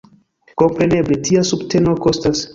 Kompreneble, 0.61 1.19
tia 1.29 1.45
subteno 1.51 1.97
kostas. 2.09 2.45